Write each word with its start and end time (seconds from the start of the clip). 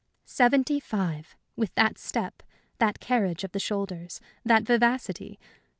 Seventy 0.25 0.79
five! 0.79 1.35
with 1.55 1.75
that 1.75 1.99
step, 1.99 2.41
that 2.79 2.99
carriage 2.99 3.43
of 3.43 3.51
the 3.51 3.59
shoulders, 3.59 4.19
that 4.43 4.63
vivacity! 4.63 5.37